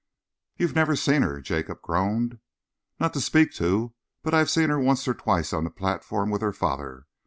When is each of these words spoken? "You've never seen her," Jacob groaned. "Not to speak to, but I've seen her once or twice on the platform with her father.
"You've 0.57 0.73
never 0.73 0.95
seen 0.95 1.21
her," 1.21 1.39
Jacob 1.41 1.83
groaned. 1.83 2.39
"Not 2.99 3.13
to 3.13 3.21
speak 3.21 3.53
to, 3.61 3.93
but 4.23 4.33
I've 4.33 4.49
seen 4.49 4.71
her 4.71 4.79
once 4.79 5.07
or 5.07 5.13
twice 5.13 5.53
on 5.53 5.63
the 5.63 5.69
platform 5.69 6.31
with 6.31 6.41
her 6.41 6.53
father. 6.53 7.05